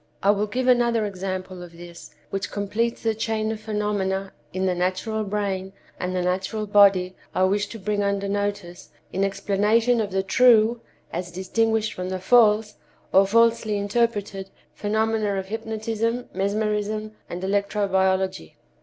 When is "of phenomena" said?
3.51-4.33